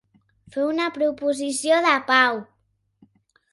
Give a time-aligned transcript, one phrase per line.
[0.55, 2.43] Fer una proposició de pau.